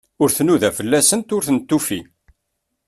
Ur 0.21 0.29
tnuda 0.35 0.69
fell-asent, 0.77 1.33
ur 1.35 1.43
tent-tufi. 1.47 1.99